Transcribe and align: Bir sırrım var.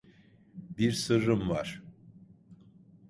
Bir 0.77 0.91
sırrım 0.91 1.49
var. 1.49 1.83